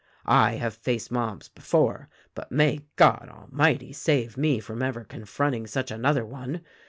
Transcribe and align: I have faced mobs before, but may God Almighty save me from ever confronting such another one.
I 0.25 0.53
have 0.53 0.73
faced 0.73 1.11
mobs 1.11 1.47
before, 1.47 2.09
but 2.33 2.51
may 2.51 2.79
God 2.95 3.29
Almighty 3.31 3.93
save 3.93 4.35
me 4.35 4.59
from 4.59 4.81
ever 4.81 5.03
confronting 5.03 5.67
such 5.67 5.91
another 5.91 6.25
one. 6.25 6.61